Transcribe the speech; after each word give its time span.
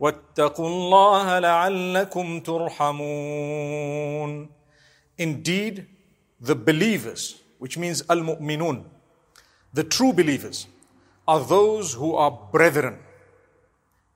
واتقوا 0.00 0.68
الله 0.68 1.38
لعلكم 1.38 2.40
ترحمون 2.40 3.82
Indeed, 5.18 5.86
the 6.40 6.54
believers, 6.54 7.42
which 7.58 7.76
means 7.76 8.02
al-mu'minun, 8.08 8.84
the 9.74 9.84
true 9.84 10.12
believers, 10.14 10.66
are 11.28 11.40
those 11.40 11.92
who 11.92 12.14
are 12.14 12.30
brethren. 12.50 12.98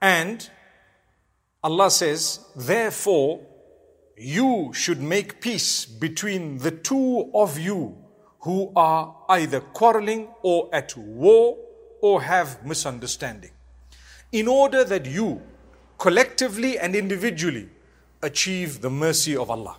And 0.01 0.49
Allah 1.63 1.91
says, 1.91 2.39
therefore, 2.55 3.39
you 4.17 4.71
should 4.73 4.99
make 4.99 5.39
peace 5.39 5.85
between 5.85 6.57
the 6.57 6.71
two 6.71 7.29
of 7.35 7.59
you 7.59 8.06
who 8.41 8.71
are 8.75 9.15
either 9.29 9.59
quarreling 9.59 10.27
or 10.41 10.69
at 10.73 10.95
war 10.95 11.57
or 12.01 12.21
have 12.21 12.65
misunderstanding. 12.65 13.51
In 14.31 14.47
order 14.47 14.83
that 14.83 15.05
you, 15.05 15.41
collectively 15.97 16.77
and 16.77 16.95
individually, 16.95 17.69
achieve 18.21 18.81
the 18.81 18.89
mercy 18.89 19.35
of 19.35 19.49
Allah. 19.49 19.77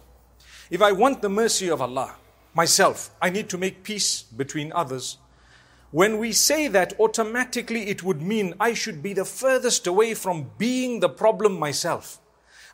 If 0.71 0.83
I 0.83 0.93
want 0.93 1.23
the 1.23 1.29
mercy 1.29 1.71
of 1.71 1.81
Allah, 1.81 2.17
myself, 2.55 3.11
I 3.23 3.31
need 3.31 3.49
to 3.51 3.59
make 3.59 3.83
peace 3.83 4.23
between 4.23 4.73
others. 4.73 5.19
When 5.91 6.19
we 6.19 6.33
say 6.33 6.69
that, 6.69 6.93
automatically 7.01 7.89
it 7.89 8.03
would 8.03 8.21
mean 8.21 8.55
I 8.61 8.75
should 8.75 9.03
be 9.03 9.15
the 9.15 9.25
furthest 9.25 9.87
away 9.87 10.15
from 10.15 10.51
being 10.59 11.01
the 11.01 11.09
problem 11.09 11.59
myself. 11.59 12.21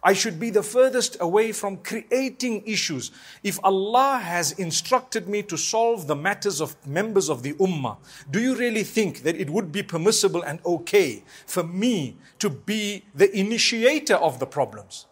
I 0.03 0.13
should 0.13 0.39
be 0.39 0.49
the 0.49 0.63
furthest 0.63 1.17
away 1.19 1.51
from 1.51 1.77
creating 1.77 2.63
issues. 2.65 3.11
If 3.43 3.59
Allah 3.63 4.19
has 4.23 4.53
instructed 4.53 5.27
me 5.27 5.43
to 5.43 5.57
solve 5.57 6.07
the 6.07 6.15
matters 6.15 6.61
of 6.61 6.75
members 6.87 7.29
of 7.29 7.43
the 7.43 7.53
Ummah, 7.53 7.97
do 8.31 8.39
you 8.39 8.55
really 8.55 8.83
think 8.83 9.23
that 9.23 9.35
it 9.35 9.49
would 9.49 9.71
be 9.71 9.83
permissible 9.83 10.41
and 10.41 10.59
okay 10.65 11.23
for 11.45 11.63
me 11.63 12.17
to 12.39 12.49
be 12.49 13.03
the 13.13 13.29
initiator 13.37 14.15
of 14.15 14.39
the 14.39 14.47
problems? 14.47 15.05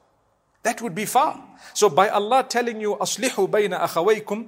That 0.63 0.81
would 0.81 0.95
be 0.95 1.05
far. 1.05 1.43
So 1.73 1.89
by 1.89 2.09
Allah 2.09 2.45
telling 2.47 2.79
you, 2.81 2.95
أصلحوا 2.95 3.47
بين 3.47 3.73
أخويكم, 3.73 4.47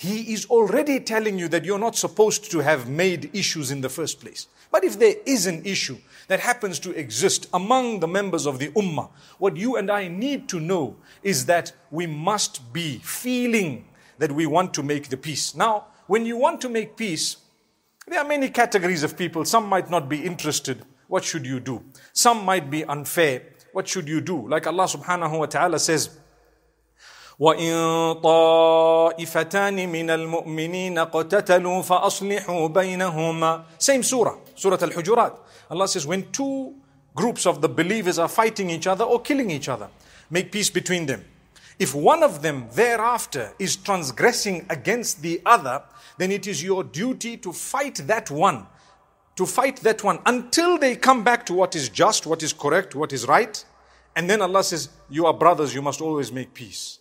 he 0.00 0.32
is 0.32 0.46
already 0.46 0.98
telling 0.98 1.38
you 1.38 1.46
that 1.48 1.66
you're 1.66 1.78
not 1.78 1.94
supposed 1.94 2.50
to 2.52 2.60
have 2.60 2.88
made 2.88 3.28
issues 3.34 3.70
in 3.70 3.82
the 3.82 3.90
first 3.90 4.18
place. 4.18 4.46
But 4.72 4.82
if 4.82 4.98
there 4.98 5.16
is 5.26 5.46
an 5.46 5.62
issue 5.66 5.98
that 6.28 6.40
happens 6.40 6.78
to 6.78 6.98
exist 6.98 7.48
among 7.52 8.00
the 8.00 8.08
members 8.08 8.46
of 8.46 8.58
the 8.58 8.68
Ummah, 8.68 9.10
what 9.36 9.58
you 9.58 9.76
and 9.76 9.90
I 9.90 10.08
need 10.08 10.48
to 10.48 10.58
know 10.58 10.96
is 11.22 11.44
that 11.46 11.72
we 11.90 12.06
must 12.06 12.72
be 12.72 12.96
feeling 13.04 13.84
that 14.16 14.32
we 14.32 14.46
want 14.46 14.72
to 14.72 14.82
make 14.82 15.10
the 15.10 15.18
peace. 15.18 15.54
Now, 15.54 15.88
when 16.06 16.24
you 16.24 16.38
want 16.38 16.62
to 16.62 16.70
make 16.70 16.96
peace, 16.96 17.36
there 18.06 18.20
are 18.20 18.26
many 18.26 18.48
categories 18.48 19.02
of 19.02 19.18
people. 19.18 19.44
Some 19.44 19.66
might 19.66 19.90
not 19.90 20.08
be 20.08 20.24
interested. 20.24 20.82
What 21.08 21.24
should 21.24 21.44
you 21.44 21.60
do? 21.60 21.84
Some 22.14 22.46
might 22.46 22.70
be 22.70 22.86
unfair. 22.86 23.42
What 23.74 23.86
should 23.86 24.08
you 24.08 24.22
do? 24.22 24.48
Like 24.48 24.66
Allah 24.66 24.84
subhanahu 24.84 25.40
wa 25.40 25.44
ta'ala 25.44 25.78
says, 25.78 26.20
وإن 27.39 28.13
طائفتان 28.13 29.89
من 29.89 30.09
المؤمنين 30.09 30.97
اقتتلوا 30.97 31.81
فأصلحوا 31.81 32.67
بينهما 32.67 33.63
Same 33.79 34.03
surah, 34.03 34.35
Surah 34.55 34.77
Al-Hujurat. 34.81 35.37
Allah 35.69 35.87
says 35.87 36.07
when 36.07 36.31
two 36.31 36.73
groups 37.13 37.45
of 37.45 37.61
the 37.61 37.69
believers 37.69 38.19
are 38.19 38.29
fighting 38.29 38.69
each 38.69 38.87
other 38.87 39.03
or 39.03 39.21
killing 39.21 39.49
each 39.51 39.69
other, 39.69 39.89
make 40.29 40.51
peace 40.51 40.69
between 40.69 41.05
them. 41.05 41.23
If 41.77 41.93
one 41.93 42.23
of 42.23 42.41
them 42.41 42.67
thereafter 42.73 43.53
is 43.59 43.75
transgressing 43.75 44.65
against 44.69 45.21
the 45.21 45.41
other, 45.45 45.83
then 46.17 46.31
it 46.31 46.47
is 46.47 46.63
your 46.63 46.83
duty 46.83 47.35
to 47.37 47.51
fight 47.51 47.95
that 48.07 48.31
one, 48.31 48.65
to 49.35 49.45
fight 49.45 49.77
that 49.81 50.03
one 50.03 50.19
until 50.25 50.77
they 50.77 50.95
come 50.95 51.23
back 51.23 51.45
to 51.47 51.53
what 51.53 51.75
is 51.75 51.89
just, 51.89 52.25
what 52.25 52.43
is 52.43 52.53
correct, 52.53 52.95
what 52.95 53.11
is 53.11 53.27
right. 53.27 53.63
And 54.15 54.29
then 54.29 54.41
Allah 54.41 54.63
says, 54.63 54.89
You 55.09 55.25
are 55.25 55.33
brothers, 55.33 55.75
you 55.75 55.81
must 55.81 55.99
always 55.99 56.31
make 56.31 56.53
peace. 56.53 56.98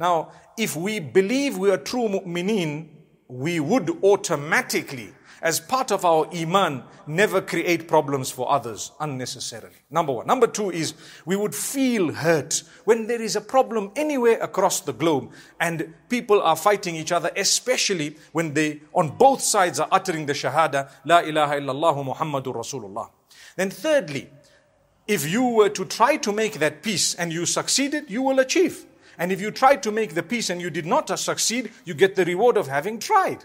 Now, 0.00 0.32
if 0.56 0.74
we 0.74 0.98
believe 0.98 1.58
we 1.58 1.70
are 1.70 1.76
true 1.76 2.08
mu'mineen, 2.08 2.88
we 3.28 3.60
would 3.60 4.02
automatically, 4.02 5.12
as 5.42 5.60
part 5.60 5.92
of 5.92 6.06
our 6.06 6.26
iman, 6.34 6.82
never 7.06 7.42
create 7.42 7.86
problems 7.86 8.30
for 8.30 8.50
others 8.50 8.92
unnecessarily. 8.98 9.76
Number 9.90 10.12
one. 10.14 10.26
Number 10.26 10.46
two 10.46 10.70
is 10.70 10.94
we 11.26 11.36
would 11.36 11.54
feel 11.54 12.14
hurt 12.14 12.62
when 12.84 13.08
there 13.08 13.20
is 13.20 13.36
a 13.36 13.42
problem 13.42 13.92
anywhere 13.94 14.38
across 14.40 14.80
the 14.80 14.94
globe 14.94 15.32
and 15.60 15.92
people 16.08 16.40
are 16.40 16.56
fighting 16.56 16.96
each 16.96 17.12
other, 17.12 17.30
especially 17.36 18.16
when 18.32 18.54
they, 18.54 18.80
on 18.94 19.10
both 19.18 19.42
sides, 19.42 19.78
are 19.78 19.88
uttering 19.92 20.24
the 20.24 20.32
shahada, 20.32 20.90
La 21.04 21.18
ilaha 21.20 21.56
illallah 21.60 22.16
Muhammadur 22.16 22.54
Rasulullah. 22.54 23.10
Then 23.54 23.68
thirdly, 23.68 24.30
if 25.06 25.28
you 25.28 25.44
were 25.44 25.68
to 25.68 25.84
try 25.84 26.16
to 26.16 26.32
make 26.32 26.54
that 26.54 26.82
peace 26.82 27.14
and 27.14 27.30
you 27.32 27.44
succeeded, 27.44 28.10
you 28.10 28.22
will 28.22 28.38
achieve. 28.38 28.86
And 29.20 29.30
if 29.30 29.40
you 29.40 29.50
tried 29.50 29.82
to 29.82 29.92
make 29.92 30.14
the 30.14 30.22
peace 30.22 30.48
and 30.48 30.62
you 30.62 30.70
did 30.70 30.86
not 30.86 31.16
succeed, 31.18 31.70
you 31.84 31.92
get 31.92 32.16
the 32.16 32.24
reward 32.24 32.56
of 32.56 32.68
having 32.68 32.98
tried. 32.98 33.44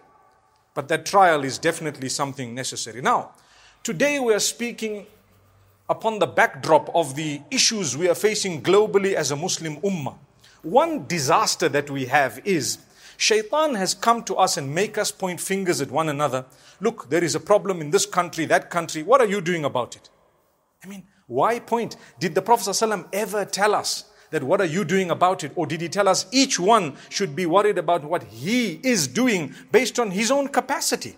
But 0.74 0.88
that 0.88 1.06
trial 1.06 1.44
is 1.44 1.58
definitely 1.58 2.08
something 2.08 2.56
necessary. 2.56 3.02
Now, 3.02 3.32
today 3.84 4.18
we 4.20 4.34
are 4.34 4.40
speaking 4.40 5.06
upon 5.90 6.20
the 6.20 6.28
backdrop 6.28 6.90
of 6.96 7.18
the 7.18 7.42
issues 7.52 7.98
we 7.98 8.08
are 8.08 8.16
facing 8.16 8.64
globally 8.64 9.16
as 9.16 9.32
a 9.32 9.36
Muslim 9.36 9.76
ummah. 9.82 10.16
One 10.64 11.06
disaster 11.08 11.68
that 11.68 11.90
we 11.90 12.06
have 12.06 12.40
is 12.46 12.78
Shaitan 13.18 13.76
has 13.76 13.94
come 13.94 14.24
to 14.24 14.36
us 14.36 14.56
and 14.56 14.74
make 14.74 14.98
us 14.98 15.12
point 15.12 15.42
fingers 15.42 15.82
at 15.82 15.92
one 15.92 16.08
another. 16.08 16.46
Look, 16.80 17.10
there 17.10 17.24
is 17.24 17.36
a 17.36 17.40
problem 17.40 17.82
in 17.82 17.92
this 17.92 18.06
country, 18.06 18.46
that 18.46 18.70
country. 18.70 19.04
What 19.04 19.20
are 19.20 19.28
you 19.28 19.42
doing 19.42 19.66
about 19.66 19.98
it? 19.98 20.10
I 20.84 20.88
mean, 20.88 21.04
why 21.28 21.60
point? 21.60 21.98
Did 22.18 22.34
the 22.34 22.42
Prophet 22.42 22.70
ﷺ 22.70 23.10
ever 23.12 23.44
tell 23.44 23.76
us 23.76 24.06
that 24.32 24.44
what 24.44 24.62
are 24.62 24.66
you 24.66 24.84
doing 24.86 25.12
about 25.12 25.44
it? 25.44 25.52
Or 25.56 25.66
did 25.66 25.82
he 25.82 25.90
tell 25.90 26.08
us 26.08 26.26
each 26.32 26.60
one 26.60 26.96
should 27.10 27.36
be 27.36 27.46
worried 27.46 27.78
about 27.78 28.04
what 28.04 28.24
he 28.24 28.80
is 28.84 29.08
doing 29.08 29.54
based 29.72 30.00
on 30.00 30.12
his 30.12 30.32
own 30.32 30.48
capacity? 30.48 31.18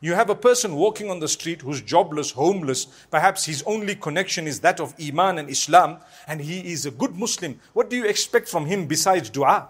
You 0.00 0.12
have 0.14 0.28
a 0.28 0.34
person 0.34 0.74
walking 0.74 1.10
on 1.10 1.20
the 1.20 1.28
street 1.28 1.62
who's 1.62 1.80
jobless, 1.80 2.32
homeless, 2.32 2.84
perhaps 3.10 3.46
his 3.46 3.62
only 3.62 3.94
connection 3.94 4.46
is 4.46 4.60
that 4.60 4.78
of 4.78 4.94
Iman 5.00 5.38
and 5.38 5.48
Islam, 5.48 5.98
and 6.28 6.40
he 6.42 6.72
is 6.72 6.84
a 6.84 6.90
good 6.90 7.16
Muslim. 7.16 7.58
What 7.72 7.88
do 7.88 7.96
you 7.96 8.04
expect 8.04 8.48
from 8.48 8.66
him 8.66 8.86
besides 8.86 9.30
dua? 9.30 9.68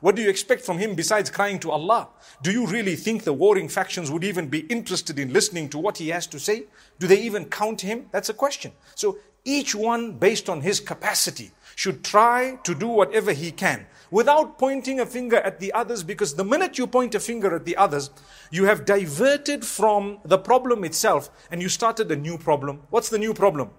What 0.00 0.16
do 0.16 0.22
you 0.22 0.28
expect 0.28 0.64
from 0.64 0.78
him 0.78 0.94
besides 0.94 1.30
crying 1.30 1.58
to 1.60 1.70
Allah? 1.70 2.08
Do 2.42 2.50
you 2.50 2.66
really 2.66 2.96
think 2.96 3.24
the 3.24 3.32
warring 3.32 3.68
factions 3.68 4.10
would 4.10 4.24
even 4.24 4.48
be 4.48 4.60
interested 4.60 5.18
in 5.18 5.32
listening 5.32 5.68
to 5.70 5.78
what 5.78 5.98
he 5.98 6.08
has 6.08 6.26
to 6.28 6.38
say? 6.38 6.64
Do 6.98 7.06
they 7.06 7.20
even 7.20 7.46
count 7.46 7.80
him? 7.80 8.06
That's 8.10 8.28
a 8.28 8.34
question. 8.34 8.72
So 8.94 9.18
each 9.44 9.74
one 9.74 10.12
based 10.12 10.48
on 10.48 10.62
his 10.62 10.80
capacity 10.80 11.52
should 11.76 12.02
try 12.02 12.58
to 12.62 12.74
do 12.74 12.88
whatever 12.88 13.32
he 13.32 13.50
can 13.50 13.86
without 14.10 14.58
pointing 14.58 15.00
a 15.00 15.06
finger 15.06 15.38
at 15.38 15.60
the 15.60 15.72
others 15.72 16.02
because 16.02 16.34
the 16.34 16.44
minute 16.44 16.78
you 16.78 16.86
point 16.86 17.14
a 17.14 17.20
finger 17.20 17.54
at 17.54 17.64
the 17.64 17.76
others, 17.76 18.10
you 18.50 18.64
have 18.64 18.84
diverted 18.84 19.64
from 19.64 20.18
the 20.24 20.38
problem 20.38 20.84
itself 20.84 21.30
and 21.50 21.60
you 21.60 21.68
started 21.68 22.10
a 22.10 22.16
new 22.16 22.38
problem. 22.38 22.80
What's 22.90 23.08
the 23.08 23.18
new 23.18 23.34
problem? 23.34 23.70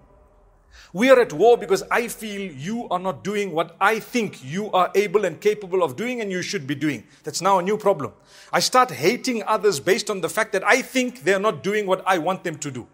We 0.92 1.10
are 1.10 1.18
at 1.18 1.32
war 1.32 1.56
because 1.56 1.82
I 1.90 2.08
feel 2.08 2.52
you 2.52 2.88
are 2.90 2.98
not 2.98 3.24
doing 3.24 3.52
what 3.52 3.76
I 3.80 3.98
think 3.98 4.44
you 4.44 4.70
are 4.72 4.90
able 4.94 5.24
and 5.24 5.40
capable 5.40 5.82
of 5.82 5.96
doing 5.96 6.20
and 6.20 6.30
you 6.30 6.42
should 6.42 6.66
be 6.66 6.74
doing. 6.74 7.04
That's 7.24 7.42
now 7.42 7.58
a 7.58 7.62
new 7.62 7.76
problem. 7.76 8.12
I 8.52 8.60
start 8.60 8.90
hating 8.90 9.42
others 9.46 9.80
based 9.80 10.10
on 10.10 10.20
the 10.20 10.28
fact 10.28 10.52
that 10.52 10.64
I 10.64 10.82
think 10.82 11.24
they 11.24 11.34
are 11.34 11.40
not 11.40 11.62
doing 11.62 11.86
what 11.86 12.02
I 12.06 12.18
want 12.18 12.44
them 12.44 12.58
to 12.58 12.70
do. 12.70 12.86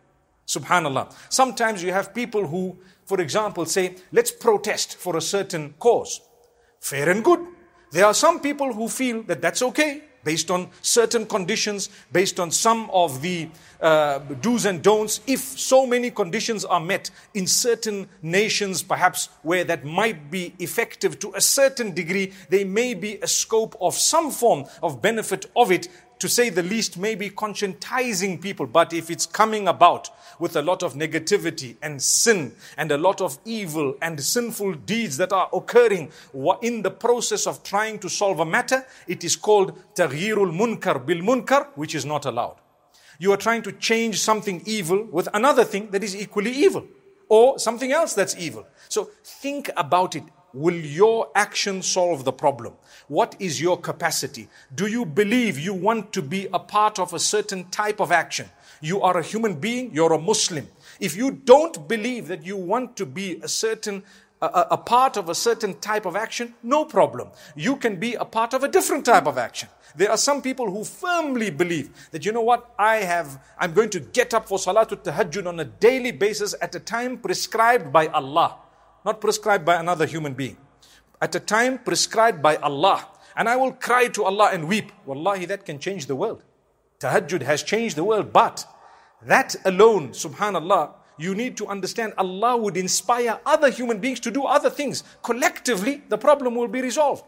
Subhanallah. 0.47 1.12
Sometimes 1.29 1.83
you 1.83 1.93
have 1.93 2.15
people 2.15 2.47
who, 2.47 2.77
for 3.05 3.21
example, 3.21 3.67
say, 3.67 3.97
let's 4.12 4.31
protest 4.31 4.97
for 4.97 5.17
a 5.17 5.21
certain 5.21 5.75
cause. 5.79 6.21
Fair 6.81 7.09
and 7.11 7.25
good. 7.25 7.41
There 7.91 8.06
are 8.06 8.15
some 8.15 8.41
people 8.41 8.73
who 8.73 8.89
feel 8.89 9.23
that 9.25 9.43
that's 9.43 9.62
okay 9.62 10.03
based 10.25 10.50
on 10.50 10.69
certain 10.83 11.27
conditions, 11.27 11.89
based 12.12 12.39
on 12.39 12.50
some 12.50 12.89
of 12.91 13.23
the 13.23 13.49
uh, 13.81 14.19
do's 14.41 14.67
and 14.67 14.83
don'ts. 14.83 15.21
If 15.27 15.41
so 15.41 15.87
many 15.87 16.11
conditions 16.11 16.65
are 16.65 16.81
met 16.81 17.11
in 17.35 17.47
certain 17.47 18.09
nations, 18.23 18.83
perhaps 18.83 19.29
where 19.43 19.65
that 19.65 19.85
might 19.85 20.31
be 20.31 20.55
effective 20.59 21.19
to 21.21 21.33
a 21.35 21.41
certain 21.41 21.93
degree, 21.93 22.33
there 22.49 22.67
may 22.67 22.94
be 22.94 23.19
a 23.23 23.27
scope 23.27 23.77
of 23.81 23.94
some 23.94 24.31
form 24.31 24.65
of 24.83 25.03
benefit 25.03 25.47
of 25.56 25.73
it 25.73 25.89
to 26.23 26.29
say 26.29 26.51
the 26.51 26.63
least, 26.63 26.99
maybe 26.99 27.29
conscientizing 27.31 28.41
people. 28.41 28.65
But 28.65 28.93
if 28.93 29.11
it's 29.11 29.27
coming 29.27 29.67
about 29.67 30.09
with 30.39 30.55
a 30.55 30.63
lot 30.63 30.85
of 30.85 30.95
negativity 30.95 31.75
and 31.83 32.01
sin 32.01 32.55
and 32.77 32.93
a 32.93 32.97
lot 32.97 33.21
of 33.21 33.39
evil 33.45 33.97
and 34.01 34.23
sinful 34.23 34.75
deeds 34.75 35.17
that 35.17 35.33
are 35.33 35.49
occurring 35.53 36.13
in 36.63 36.83
the 36.83 36.93
process 36.93 37.49
of 37.49 37.65
trying 37.65 37.99
to 37.99 38.09
solve 38.09 38.39
a 38.39 38.47
matter, 38.47 38.87
it 39.09 39.25
is 39.25 39.35
called 39.35 39.77
taghyirul 39.97 40.53
munkar 40.57 41.05
bil 41.05 41.19
munkar, 41.19 41.67
which 41.75 41.97
is 41.97 42.05
not 42.05 42.25
allowed. 42.25 42.55
You 43.19 43.33
are 43.33 43.37
trying 43.37 43.63
to 43.63 43.73
change 43.73 44.21
something 44.21 44.63
evil 44.65 45.05
with 45.11 45.29
another 45.35 45.65
thing 45.65 45.91
that 45.91 46.05
is 46.05 46.15
equally 46.15 46.53
evil 46.53 46.87
or 47.29 47.59
something 47.59 47.91
else 47.91 48.15
that's 48.15 48.37
evil. 48.37 48.65
So 48.89 49.11
think 49.25 49.71
about 49.77 50.15
it. 50.15 50.23
Will 50.55 50.75
your 50.75 51.31
action 51.35 51.83
solve 51.83 52.25
the 52.25 52.33
problem? 52.33 52.75
What 53.09 53.35
is 53.39 53.61
your 53.61 53.79
capacity? 53.79 54.49
Do 54.75 54.87
you 54.87 55.07
believe 55.07 55.59
you 55.59 55.73
want 55.73 56.13
to 56.13 56.23
be 56.23 56.49
a 56.53 56.59
part 56.59 56.99
of 56.99 57.15
a 57.15 57.19
certain 57.19 57.65
type 57.71 58.01
of 58.01 58.13
action? 58.13 58.49
You 58.81 59.01
are 59.01 59.17
a 59.17 59.23
human 59.23 59.55
being, 59.55 59.93
you're 59.95 60.13
a 60.13 60.19
Muslim. 60.19 60.69
If 61.01 61.17
you 61.17 61.31
don't 61.31 61.89
believe 61.89 62.29
that 62.29 62.45
you 62.45 62.57
want 62.57 62.97
to 62.97 63.07
be 63.07 63.41
a 63.43 63.49
certain 63.49 64.03
a, 64.43 64.67
a, 64.73 64.77
part 64.77 65.17
of 65.17 65.29
a 65.29 65.35
certain 65.37 65.79
type 65.79 66.05
of 66.05 66.17
action, 66.17 66.55
no 66.65 66.85
problem. 66.85 67.29
You 67.55 67.77
can 67.77 67.97
be 67.97 68.15
a 68.15 68.25
part 68.25 68.55
of 68.55 68.65
a 68.65 68.69
different 68.69 69.05
type 69.05 69.27
of 69.27 69.39
action. 69.39 69.69
There 69.95 70.11
are 70.11 70.17
some 70.17 70.43
people 70.43 70.69
who 70.69 70.85
firmly 70.85 71.51
believe 71.51 71.91
that, 72.11 72.25
you 72.25 72.33
know 72.33 72.43
what, 72.43 72.75
I 72.77 72.97
have, 72.97 73.41
I'm 73.57 73.73
going 73.73 73.91
to 73.91 74.01
get 74.01 74.35
up 74.35 74.49
for 74.49 74.59
Salatul 74.59 75.05
Tahajjud 75.05 75.47
on 75.47 75.61
a 75.61 75.65
daily 75.65 76.11
basis 76.11 76.57
at 76.61 76.75
a 76.75 76.81
time 76.81 77.19
prescribed 77.19 77.93
by 77.93 78.09
Allah 78.09 78.57
not 79.05 79.21
prescribed 79.21 79.65
by 79.65 79.77
another 79.77 80.07
human 80.07 80.35
being. 80.35 80.57
At 81.21 81.35
a 81.35 81.41
time 81.41 81.79
prescribed 81.79 82.43
by 82.43 82.57
Allah. 82.57 83.09
And 83.37 83.49
I 83.49 83.57
will 83.57 83.73
cry 83.73 84.09
to 84.09 84.25
Allah 84.25 84.51
and 84.53 84.69
weep. 84.69 84.93
Wallahi, 85.07 85.47
that 85.47 85.65
can 85.65 85.79
change 85.79 86.07
the 86.07 86.17
world. 86.17 86.43
Tahajjud 87.01 87.43
has 87.43 87.63
changed 87.63 87.97
the 87.97 88.05
world, 88.05 88.33
but 88.33 88.65
that 89.23 89.57
alone, 89.65 90.11
subhanallah, 90.11 90.93
you 91.19 91.35
need 91.35 91.57
to 91.57 91.67
understand 91.67 92.13
Allah 92.19 92.57
would 92.57 92.77
inspire 92.77 93.41
other 93.47 93.71
human 93.71 93.99
beings 93.99 94.21
to 94.21 94.31
do 94.31 94.45
other 94.45 94.71
things. 94.71 95.05
Collectively, 95.23 96.03
the 96.09 96.19
problem 96.19 96.55
will 96.55 96.69
be 96.69 96.83
resolved. 96.83 97.25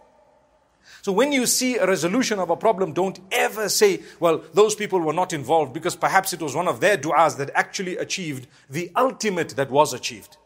So 1.02 1.12
when 1.12 1.32
you 1.32 1.46
see 1.46 1.76
a 1.76 1.86
resolution 1.86 2.38
of 2.38 2.50
a 2.50 2.56
problem, 2.56 2.92
don't 2.92 3.18
ever 3.30 3.68
say, 3.68 4.02
well, 4.20 4.42
those 4.52 4.74
people 4.74 5.00
were 5.00 5.12
not 5.12 5.32
involved 5.32 5.72
because 5.72 5.96
perhaps 5.96 6.32
it 6.32 6.40
was 6.40 6.54
one 6.54 6.68
of 6.68 6.80
their 6.80 6.96
du'as 6.96 7.36
that 7.38 7.50
actually 7.54 7.96
achieved 7.96 8.46
the 8.68 8.90
ultimate 8.96 9.50
that 9.50 9.70
was 9.70 9.92
achieved. 9.92 10.36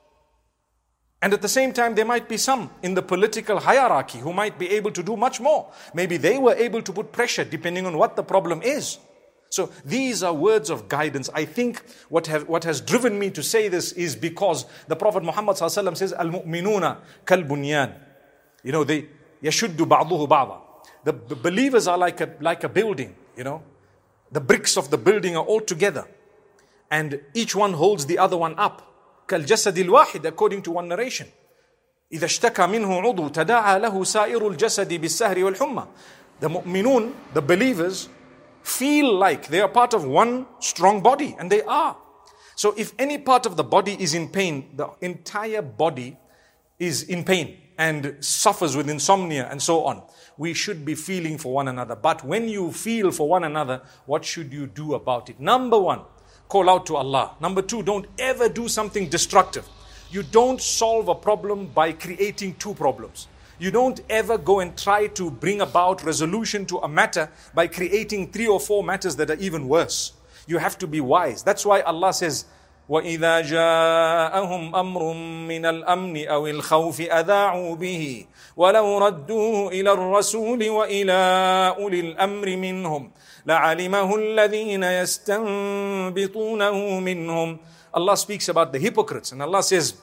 And 1.20 1.32
at 1.32 1.42
the 1.42 1.48
same 1.48 1.72
time, 1.72 1.96
there 1.96 2.04
might 2.04 2.28
be 2.28 2.36
some 2.36 2.70
in 2.82 2.94
the 2.94 3.02
political 3.02 3.58
hierarchy 3.58 4.18
who 4.18 4.32
might 4.32 4.58
be 4.58 4.70
able 4.70 4.92
to 4.92 5.02
do 5.02 5.16
much 5.16 5.40
more. 5.40 5.72
Maybe 5.92 6.16
they 6.16 6.38
were 6.38 6.54
able 6.54 6.80
to 6.82 6.92
put 6.92 7.10
pressure 7.10 7.44
depending 7.44 7.86
on 7.86 7.98
what 7.98 8.14
the 8.14 8.22
problem 8.22 8.62
is. 8.62 8.98
So 9.50 9.70
these 9.84 10.22
are 10.22 10.32
words 10.32 10.70
of 10.70 10.88
guidance. 10.88 11.30
I 11.34 11.44
think 11.44 11.82
what, 12.08 12.26
have, 12.26 12.48
what 12.48 12.64
has 12.64 12.80
driven 12.80 13.18
me 13.18 13.30
to 13.30 13.42
say 13.42 13.68
this 13.68 13.92
is 13.92 14.14
because 14.14 14.66
the 14.86 14.94
Prophet 14.94 15.24
Muhammad 15.24 15.56
says, 15.56 15.76
Al-mu'minuna 15.76 16.98
kal-bunyan. 17.26 17.94
You 18.62 18.72
know, 18.72 18.84
they, 18.84 19.06
yashuddu 19.42 19.88
ba'duhu 19.88 20.28
ba'da. 20.28 20.60
The 21.04 21.12
believers 21.12 21.88
are 21.88 21.96
like 21.96 22.20
a, 22.20 22.34
like 22.40 22.62
a 22.64 22.68
building, 22.68 23.16
you 23.36 23.44
know. 23.44 23.62
The 24.30 24.40
bricks 24.40 24.76
of 24.76 24.90
the 24.90 24.98
building 24.98 25.36
are 25.36 25.44
all 25.44 25.60
together. 25.62 26.06
And 26.90 27.20
each 27.32 27.56
one 27.56 27.72
holds 27.72 28.04
the 28.06 28.18
other 28.18 28.36
one 28.36 28.54
up. 28.58 28.84
كالجسد 29.27 29.77
الواحد 29.77 30.27
according 30.27 30.61
to 30.61 30.71
one 30.71 30.87
narration 30.87 31.25
إذا 32.13 32.25
اشتكى 32.25 32.67
منه 32.67 33.01
عضو 33.01 33.27
تداعى 33.27 33.79
له 33.79 34.03
سائر 34.03 34.47
الجسد 34.47 34.93
بالسهر 34.93 35.43
والحمى 35.43 35.85
the 36.41 36.49
mu'minun 36.49 37.13
the 37.33 37.41
believers 37.41 38.09
feel 38.63 39.13
like 39.13 39.47
they 39.47 39.61
are 39.61 39.69
part 39.69 39.93
of 39.93 40.05
one 40.05 40.45
strong 40.59 41.01
body 41.01 41.35
and 41.39 41.49
they 41.49 41.61
are 41.63 41.95
so 42.55 42.73
if 42.77 42.93
any 42.99 43.17
part 43.17 43.45
of 43.45 43.55
the 43.57 43.63
body 43.63 43.95
is 43.99 44.13
in 44.13 44.29
pain 44.29 44.69
the 44.75 44.87
entire 45.01 45.61
body 45.61 46.17
is 46.79 47.03
in 47.03 47.23
pain 47.23 47.57
and 47.77 48.15
suffers 48.19 48.75
with 48.75 48.89
insomnia 48.89 49.47
and 49.49 49.61
so 49.61 49.83
on 49.85 50.01
we 50.37 50.53
should 50.53 50.85
be 50.85 50.95
feeling 50.95 51.37
for 51.37 51.53
one 51.53 51.67
another 51.67 51.95
but 51.95 52.23
when 52.23 52.47
you 52.47 52.71
feel 52.71 53.11
for 53.11 53.27
one 53.27 53.43
another 53.43 53.81
what 54.05 54.23
should 54.23 54.51
you 54.53 54.67
do 54.67 54.93
about 54.93 55.29
it 55.29 55.39
number 55.39 55.79
one 55.79 56.01
call 56.48 56.70
out 56.70 56.86
to 56.86 56.96
Allah. 56.96 57.32
Number 57.40 57.62
two, 57.62 57.82
don't 57.82 58.06
ever 58.18 58.48
do 58.48 58.68
something 58.68 59.08
destructive. 59.08 59.68
You 60.10 60.22
don't 60.22 60.60
solve 60.60 61.08
a 61.08 61.14
problem 61.14 61.66
by 61.66 61.92
creating 61.92 62.54
two 62.54 62.74
problems. 62.74 63.28
You 63.58 63.70
don't 63.70 64.00
ever 64.08 64.38
go 64.38 64.60
and 64.60 64.76
try 64.76 65.08
to 65.08 65.30
bring 65.30 65.60
about 65.60 66.04
resolution 66.04 66.64
to 66.66 66.78
a 66.78 66.88
matter 66.88 67.28
by 67.54 67.66
creating 67.66 68.30
three 68.30 68.46
or 68.46 68.60
four 68.60 68.82
matters 68.82 69.16
that 69.16 69.30
are 69.30 69.36
even 69.36 69.68
worse. 69.68 70.12
You 70.46 70.58
have 70.58 70.78
to 70.78 70.86
be 70.86 71.00
wise. 71.00 71.42
That's 71.42 71.66
why 71.66 71.80
Allah 71.82 72.14
says, 72.14 72.46
وإذا 72.89 73.41
جاءهم 73.41 74.75
أمر 74.75 75.13
من 75.47 75.65
الأمن 75.65 76.27
أو 76.27 76.47
الخوف 76.47 77.01
أذاعوا 77.01 77.75
به 77.75 78.25
ولو 78.55 78.97
ردوه 78.97 79.69
إلى 79.71 79.91
الرسول 79.91 80.69
وإلى 80.69 81.21
أولي 81.77 81.99
الأمر 81.99 82.57
منهم 82.57 83.11
لعلمه 83.45 84.15
الذين 84.15 84.83
يستنبطونه 84.83 86.75
منهم 86.99 87.57
Allah 87.95 88.17
speaks 88.17 88.49
about 88.49 88.73
the 88.73 88.79
hypocrites 88.79 89.31
and 89.31 89.41
Allah 89.41 89.61
says 89.63 89.93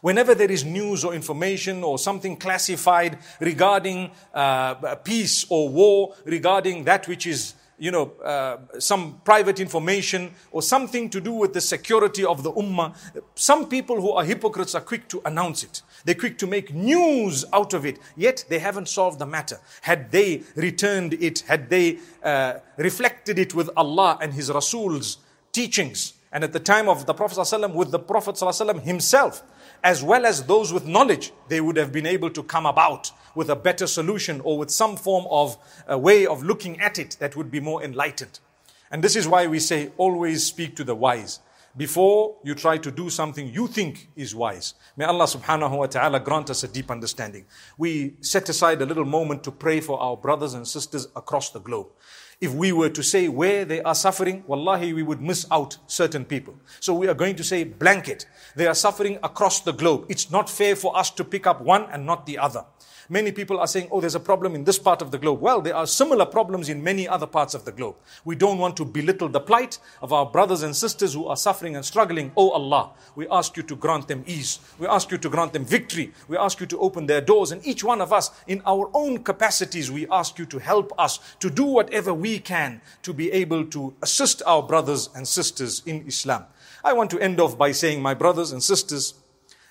Whenever 0.00 0.34
there 0.34 0.50
is 0.50 0.64
news 0.64 1.04
or 1.04 1.12
information 1.12 1.82
or 1.82 1.98
something 1.98 2.36
classified 2.36 3.18
regarding 3.40 4.10
uh, 4.32 4.94
peace 5.02 5.44
or 5.48 5.68
war, 5.68 6.14
regarding 6.24 6.84
that 6.84 7.08
which 7.08 7.26
is 7.26 7.54
you 7.83 7.91
know, 7.91 8.13
uh, 8.23 8.79
some 8.79 9.19
private 9.25 9.59
information 9.59 10.31
or 10.53 10.61
something 10.61 11.09
to 11.09 11.19
do 11.19 11.33
with 11.33 11.51
the 11.51 11.59
security 11.59 12.23
of 12.23 12.41
the 12.41 12.51
ummah. 12.53 12.95
Some 13.35 13.67
people 13.67 13.99
who 13.99 14.11
are 14.11 14.23
hypocrites 14.23 14.73
are 14.73 14.79
quick 14.79 15.09
to 15.09 15.21
announce 15.25 15.65
it. 15.65 15.81
They're 16.05 16.15
quick 16.15 16.37
to 16.37 16.47
make 16.47 16.73
news 16.73 17.43
out 17.51 17.73
of 17.73 17.85
it, 17.85 17.99
yet 18.15 18.45
they 18.47 18.59
haven't 18.59 18.87
solved 18.87 19.19
the 19.19 19.25
matter. 19.25 19.59
Had 19.81 20.11
they 20.11 20.43
returned 20.55 21.15
it, 21.15 21.41
had 21.41 21.69
they 21.69 21.99
uh, 22.23 22.59
reflected 22.77 23.37
it 23.37 23.53
with 23.53 23.69
Allah 23.75 24.17
and 24.21 24.33
His 24.33 24.49
Rasul's 24.49 25.17
teachings, 25.51 26.13
and 26.31 26.45
at 26.45 26.53
the 26.53 26.61
time 26.61 26.87
of 26.87 27.05
the 27.05 27.13
Prophet 27.13 27.37
ﷺ, 27.37 27.73
with 27.73 27.91
the 27.91 27.99
Prophet 27.99 28.35
ﷺ 28.35 28.81
himself, 28.83 29.43
as 29.83 30.01
well 30.01 30.25
as 30.25 30.43
those 30.43 30.71
with 30.71 30.85
knowledge, 30.87 31.33
they 31.49 31.59
would 31.59 31.75
have 31.77 31.91
been 31.91 32.05
able 32.05 32.29
to 32.29 32.43
come 32.43 32.65
about 32.65 33.11
with 33.35 33.49
a 33.49 33.55
better 33.55 33.87
solution 33.87 34.39
or 34.41 34.57
with 34.57 34.71
some 34.71 34.95
form 34.95 35.25
of 35.29 35.57
a 35.87 35.97
way 35.97 36.25
of 36.25 36.43
looking 36.43 36.79
at 36.79 36.97
it 36.97 37.17
that 37.19 37.35
would 37.35 37.51
be 37.51 37.59
more 37.59 37.83
enlightened. 37.83 38.39
And 38.91 39.03
this 39.03 39.15
is 39.15 39.27
why 39.27 39.47
we 39.47 39.59
say 39.59 39.91
always 39.97 40.45
speak 40.45 40.75
to 40.77 40.83
the 40.83 40.95
wise 40.95 41.39
before 41.75 42.35
you 42.43 42.53
try 42.53 42.77
to 42.77 42.91
do 42.91 43.09
something 43.09 43.47
you 43.47 43.67
think 43.67 44.09
is 44.15 44.35
wise. 44.35 44.75
May 44.95 45.05
Allah 45.05 45.25
subhanahu 45.25 45.77
wa 45.77 45.87
ta'ala 45.87 46.19
grant 46.19 46.51
us 46.51 46.63
a 46.63 46.67
deep 46.67 46.91
understanding. 46.91 47.45
We 47.77 48.13
set 48.21 48.47
aside 48.49 48.81
a 48.81 48.85
little 48.85 49.05
moment 49.05 49.43
to 49.45 49.51
pray 49.51 49.81
for 49.81 49.99
our 49.99 50.15
brothers 50.15 50.53
and 50.53 50.67
sisters 50.67 51.07
across 51.15 51.49
the 51.49 51.59
globe. 51.59 51.87
If 52.43 52.53
we 52.53 52.73
were 52.73 52.89
to 52.89 53.01
say 53.01 53.29
where 53.29 53.63
they 53.63 53.81
are 53.83 53.95
suffering, 53.95 54.43
wallahi, 54.47 54.91
we 54.91 55.01
would 55.01 55.21
miss 55.21 55.45
out 55.49 55.77
certain 55.87 56.25
people. 56.25 56.55
So 56.81 56.93
we 56.93 57.07
are 57.07 57.13
going 57.13 57.37
to 57.37 57.43
say 57.43 57.63
blanket. 57.63 58.25
They 58.57 58.67
are 58.67 58.75
suffering 58.75 59.17
across 59.23 59.61
the 59.61 59.71
globe. 59.71 60.07
It's 60.09 60.29
not 60.29 60.49
fair 60.49 60.75
for 60.75 60.93
us 60.97 61.09
to 61.11 61.23
pick 61.23 61.47
up 61.47 61.61
one 61.61 61.85
and 61.89 62.05
not 62.05 62.25
the 62.25 62.37
other. 62.37 62.65
Many 63.09 63.31
people 63.31 63.59
are 63.59 63.67
saying, 63.67 63.89
oh, 63.91 63.99
there's 64.01 64.15
a 64.15 64.19
problem 64.19 64.55
in 64.55 64.63
this 64.63 64.79
part 64.79 65.01
of 65.01 65.11
the 65.11 65.17
globe. 65.17 65.41
Well, 65.41 65.61
there 65.61 65.75
are 65.75 65.85
similar 65.85 66.25
problems 66.25 66.69
in 66.69 66.83
many 66.83 67.07
other 67.07 67.27
parts 67.27 67.53
of 67.53 67.65
the 67.65 67.71
globe. 67.71 67.95
We 68.23 68.35
don't 68.35 68.57
want 68.57 68.77
to 68.77 68.85
belittle 68.85 69.29
the 69.29 69.39
plight 69.39 69.79
of 70.01 70.13
our 70.13 70.25
brothers 70.25 70.63
and 70.63 70.75
sisters 70.75 71.13
who 71.13 71.27
are 71.27 71.35
suffering 71.35 71.75
and 71.75 71.83
struggling. 71.83 72.31
Oh 72.37 72.51
Allah, 72.51 72.91
we 73.15 73.27
ask 73.29 73.57
you 73.57 73.63
to 73.63 73.75
grant 73.75 74.07
them 74.07 74.23
ease. 74.25 74.59
We 74.79 74.87
ask 74.87 75.11
you 75.11 75.17
to 75.17 75.29
grant 75.29 75.53
them 75.53 75.65
victory. 75.65 76.13
We 76.27 76.37
ask 76.37 76.59
you 76.59 76.65
to 76.67 76.79
open 76.79 77.05
their 77.05 77.21
doors. 77.21 77.51
And 77.51 77.65
each 77.65 77.83
one 77.83 78.01
of 78.01 78.13
us, 78.13 78.31
in 78.47 78.61
our 78.65 78.89
own 78.93 79.23
capacities, 79.23 79.91
we 79.91 80.07
ask 80.09 80.39
you 80.39 80.45
to 80.45 80.59
help 80.59 80.93
us 80.97 81.19
to 81.39 81.49
do 81.49 81.65
whatever 81.65 82.13
we 82.13 82.39
can 82.39 82.81
to 83.01 83.13
be 83.13 83.31
able 83.31 83.65
to 83.65 83.93
assist 84.01 84.41
our 84.45 84.63
brothers 84.63 85.09
and 85.15 85.27
sisters 85.27 85.83
in 85.85 86.05
Islam. 86.07 86.45
I 86.83 86.93
want 86.93 87.11
to 87.11 87.19
end 87.19 87.39
off 87.39 87.57
by 87.57 87.71
saying, 87.71 88.01
my 88.01 88.13
brothers 88.13 88.51
and 88.51 88.61
sisters, 88.61 89.13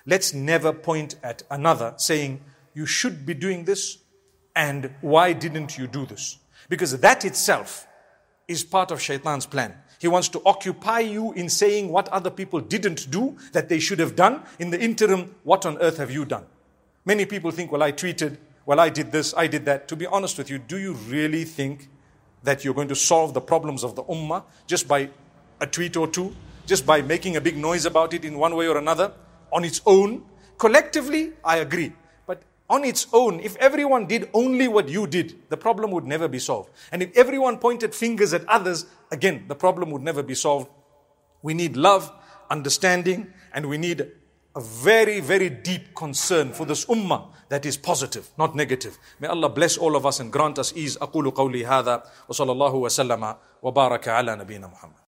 let's 0.05 0.33
never 0.33 0.73
point 0.73 1.15
at 1.23 1.43
another 1.49 1.93
saying, 1.97 2.41
you 2.73 2.85
should 2.85 3.25
be 3.25 3.33
doing 3.33 3.65
this 3.65 3.97
and 4.55 4.93
why 5.01 5.33
didn't 5.33 5.77
you 5.77 5.87
do 5.87 6.05
this? 6.05 6.37
Because 6.69 6.97
that 6.99 7.25
itself 7.25 7.87
is 8.47 8.63
part 8.63 8.91
of 8.91 9.01
shaitan's 9.01 9.45
plan. 9.45 9.75
He 9.99 10.07
wants 10.07 10.27
to 10.29 10.41
occupy 10.45 10.99
you 10.99 11.31
in 11.33 11.49
saying 11.49 11.89
what 11.89 12.09
other 12.09 12.29
people 12.29 12.59
didn't 12.59 13.09
do 13.09 13.37
that 13.53 13.69
they 13.69 13.79
should 13.79 13.99
have 13.99 14.15
done. 14.15 14.43
In 14.59 14.69
the 14.69 14.79
interim, 14.79 15.35
what 15.43 15.65
on 15.65 15.77
earth 15.77 15.97
have 15.97 16.11
you 16.11 16.25
done? 16.25 16.45
Many 17.05 17.25
people 17.25 17.51
think, 17.51 17.71
well, 17.71 17.83
I 17.83 17.91
tweeted, 17.91 18.37
well, 18.65 18.79
I 18.79 18.89
did 18.89 19.11
this, 19.11 19.33
I 19.35 19.47
did 19.47 19.65
that. 19.65 19.87
To 19.89 19.95
be 19.95 20.05
honest 20.05 20.37
with 20.37 20.49
you, 20.49 20.57
do 20.57 20.77
you 20.77 20.93
really 20.93 21.45
think 21.45 21.89
that 22.43 22.63
you're 22.63 22.73
going 22.73 22.89
to 22.89 22.95
solve 22.95 23.33
the 23.33 23.41
problems 23.41 23.83
of 23.83 23.95
the 23.95 24.03
ummah 24.03 24.43
just 24.67 24.87
by 24.87 25.09
a 25.61 25.67
tweet 25.67 25.95
or 25.95 26.07
two, 26.07 26.35
just 26.65 26.85
by 26.85 27.01
making 27.01 27.37
a 27.37 27.41
big 27.41 27.57
noise 27.57 27.85
about 27.85 28.13
it 28.13 28.25
in 28.25 28.37
one 28.37 28.55
way 28.55 28.67
or 28.67 28.77
another 28.77 29.13
on 29.51 29.63
its 29.63 29.81
own? 29.85 30.23
Collectively, 30.57 31.33
I 31.43 31.57
agree 31.57 31.93
But 32.62 32.74
on 32.74 32.84
its 32.84 33.06
own, 33.12 33.40
if 33.40 33.56
everyone 33.56 34.06
did 34.06 34.28
only 34.34 34.68
what 34.68 34.88
you 34.88 35.06
did, 35.06 35.34
the 35.48 35.56
problem 35.56 35.90
would 35.90 36.04
never 36.04 36.28
be 36.28 36.38
solved. 36.38 36.70
And 36.92 37.02
if 37.02 37.16
everyone 37.16 37.58
pointed 37.58 37.94
fingers 37.94 38.34
at 38.34 38.46
others, 38.48 38.86
again, 39.10 39.44
the 39.48 39.54
problem 39.54 39.90
would 39.90 40.02
never 40.02 40.22
be 40.22 40.34
solved. 40.34 40.68
We 41.42 41.54
need 41.54 41.76
love, 41.76 42.12
understanding, 42.50 43.32
and 43.54 43.68
we 43.68 43.78
need 43.78 44.06
a 44.54 44.60
very, 44.60 45.20
very 45.20 45.48
deep 45.48 45.94
concern 45.94 46.52
for 46.52 46.66
this 46.66 46.84
ummah 46.86 47.28
that 47.48 47.64
is 47.64 47.76
positive, 47.76 48.28
not 48.36 48.54
negative. 48.54 48.98
May 49.20 49.28
Allah 49.28 49.48
bless 49.48 49.78
all 49.78 49.96
of 49.96 50.04
us 50.04 50.20
and 50.20 50.32
grant 50.32 50.58
us 50.58 50.72
ease. 50.76 50.96
أقول 50.96 51.30
قولي 51.30 51.66
هذا 51.66 52.02
وصلى 52.28 52.52
الله 52.52 52.74
وسلم 52.74 53.36
وبارك 53.62 54.08
على 54.08 54.36
نبينا 54.36 54.66
محمد 54.66 54.92